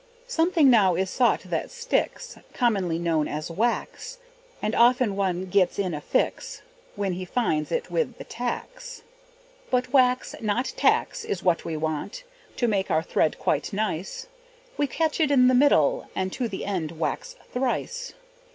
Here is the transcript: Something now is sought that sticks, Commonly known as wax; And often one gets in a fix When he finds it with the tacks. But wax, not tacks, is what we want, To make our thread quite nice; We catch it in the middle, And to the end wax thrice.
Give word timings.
Something 0.27 0.67
now 0.71 0.95
is 0.95 1.11
sought 1.11 1.41
that 1.41 1.69
sticks, 1.69 2.35
Commonly 2.55 2.97
known 2.97 3.27
as 3.27 3.51
wax; 3.51 4.17
And 4.59 4.73
often 4.73 5.15
one 5.15 5.45
gets 5.45 5.77
in 5.77 5.93
a 5.93 6.01
fix 6.01 6.63
When 6.95 7.13
he 7.13 7.23
finds 7.23 7.71
it 7.71 7.91
with 7.91 8.17
the 8.17 8.23
tacks. 8.23 9.03
But 9.69 9.93
wax, 9.93 10.33
not 10.41 10.73
tacks, 10.75 11.23
is 11.23 11.43
what 11.43 11.65
we 11.65 11.77
want, 11.77 12.23
To 12.55 12.67
make 12.67 12.89
our 12.89 13.03
thread 13.03 13.37
quite 13.37 13.73
nice; 13.73 14.25
We 14.75 14.87
catch 14.87 15.19
it 15.19 15.29
in 15.29 15.47
the 15.47 15.53
middle, 15.53 16.09
And 16.15 16.33
to 16.33 16.47
the 16.49 16.65
end 16.65 16.93
wax 16.93 17.35
thrice. 17.53 18.15